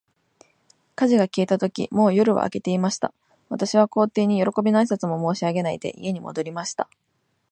[0.95, 3.13] 火事が消えたとき、もう夜は明けていました。
[3.49, 6.89] 私は皇帝に、よろこびの挨拶も申し上げないで、家に戻りました。